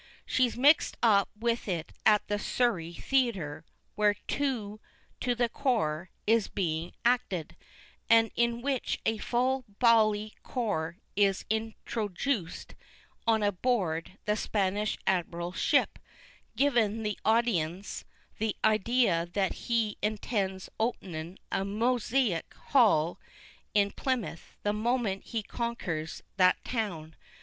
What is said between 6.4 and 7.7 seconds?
bein acted,